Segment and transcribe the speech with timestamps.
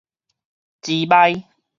[0.81, 1.45] 膣屄